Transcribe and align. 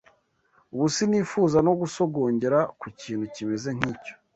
Ubu 0.73 0.85
sinifuza 0.95 1.57
no 1.67 1.73
gusogongera 1.79 2.59
ku 2.79 2.87
kintu 2.99 3.25
kimeze 3.35 3.69
nk’icyo 3.75 4.13